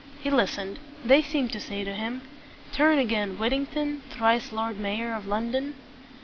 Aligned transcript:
He 0.19 0.31
listened. 0.31 0.79
They 1.05 1.21
seemed 1.21 1.51
to 1.51 1.59
say 1.59 1.83
to 1.83 1.93
him, 1.93 2.21
"Turn 2.71 2.97
again, 2.97 3.37
Whittington, 3.37 4.01
Thrice 4.09 4.51
Lord 4.51 4.79
Mayor 4.79 5.13
of 5.13 5.27
London." 5.27 5.75